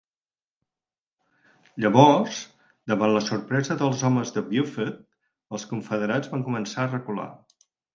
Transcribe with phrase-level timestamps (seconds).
[1.85, 2.41] Llavors,
[2.93, 5.01] davant la sorpresa dels homes de Buford,
[5.57, 7.33] els Confederats van començar a recular.